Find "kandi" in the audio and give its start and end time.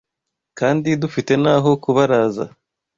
0.59-0.89